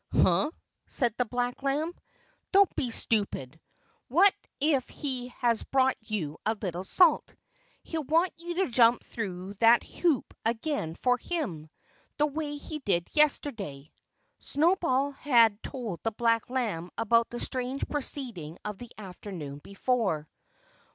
[0.11, 0.49] "Huh!"
[0.87, 1.93] said the black lamb.
[2.51, 3.59] "Don't be stupid!
[4.07, 7.35] What if he has brought you a little salt?
[7.83, 11.69] He'll want you to jump through that hoop again for him,
[12.17, 13.91] the way he did yesterday."
[14.39, 20.27] Snowball had told the black lamb about the strange proceeding of the afternoon before.